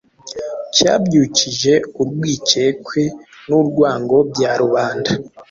[0.75, 3.01] cyabyukije urwikekwe
[3.47, 5.11] n’urwango bya rubanda.